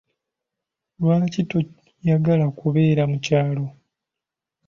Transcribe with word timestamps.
Lwaki 0.99 1.41
toygala 1.49 2.45
kubeera 2.59 3.03
mu 3.11 3.17
kyalo? 3.25 3.65